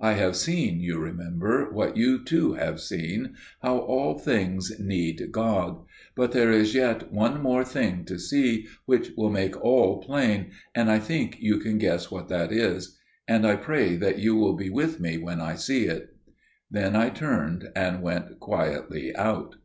[0.00, 5.84] I have seen, you remember, what you too have seen, how all things need God;
[6.14, 10.90] but there is yet one more thing to see which will make all plain, and
[10.90, 12.98] I think you can guess what that is.
[13.28, 16.16] And I pray that you will be with me when I see it."
[16.70, 19.56] Then I turned and went quietly out.